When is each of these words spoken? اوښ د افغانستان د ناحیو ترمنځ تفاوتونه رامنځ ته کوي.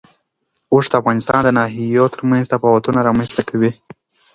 اوښ 0.73 0.85
د 0.89 0.93
افغانستان 1.01 1.39
د 1.43 1.49
ناحیو 1.57 2.05
ترمنځ 2.13 2.45
تفاوتونه 2.53 2.99
رامنځ 3.07 3.29
ته 3.37 3.41
کوي. 3.49 3.71